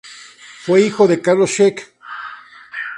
[0.63, 1.93] Fue hijo de Carlos Scheck.